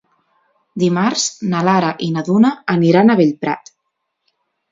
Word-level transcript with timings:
Dimarts 0.83 1.25
na 1.51 1.59
Lara 1.67 1.91
i 2.07 2.09
na 2.15 2.25
Duna 2.29 2.51
aniran 2.77 3.13
a 3.13 3.17
Bellprat. 3.21 3.73